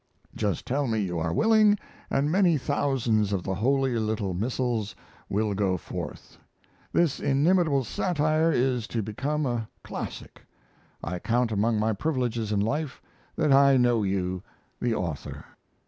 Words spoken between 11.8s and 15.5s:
privileges in life that I know you, the author.